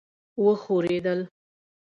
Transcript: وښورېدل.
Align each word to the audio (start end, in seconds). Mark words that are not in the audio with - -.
وښورېدل. 0.43 1.19